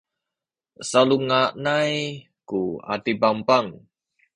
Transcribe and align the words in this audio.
salunganay 0.89 1.93
ku 2.49 2.61
adipapang 2.93 3.67